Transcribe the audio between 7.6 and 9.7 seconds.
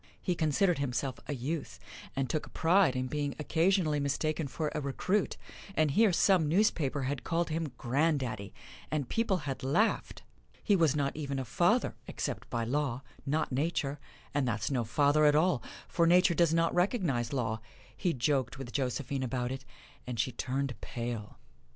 "granddaddy," and people had